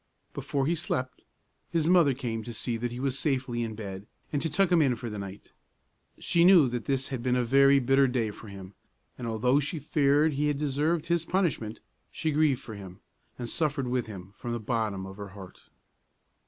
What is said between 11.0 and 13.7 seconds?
his punishment, she grieved for him, and